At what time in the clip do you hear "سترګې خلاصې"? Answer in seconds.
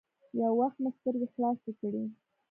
0.97-1.71